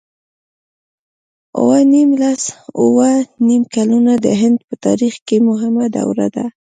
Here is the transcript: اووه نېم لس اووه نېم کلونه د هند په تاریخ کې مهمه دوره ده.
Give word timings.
اووه 1.57 1.79
نېم 1.91 2.09
لس 2.21 2.43
اووه 2.79 3.09
نېم 3.47 3.63
کلونه 3.75 4.13
د 4.25 4.27
هند 4.41 4.57
په 4.67 4.73
تاریخ 4.85 5.15
کې 5.27 5.37
مهمه 5.49 5.85
دوره 5.97 6.27
ده. 6.35 6.45